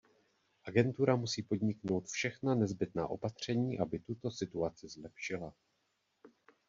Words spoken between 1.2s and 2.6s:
podniknout všechna